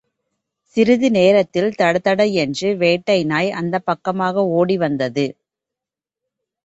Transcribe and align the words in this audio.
சிறிது 0.77 1.11
நேரத்தில், 1.11 1.69
தடதட 1.77 2.33
என்று 2.35 2.77
வேட்டை 2.77 3.23
நாய் 3.23 3.51
அந்தப் 3.51 3.85
பக்கமாக 3.85 4.47
ஒடி 4.53 4.77
வந்தது. 4.77 5.27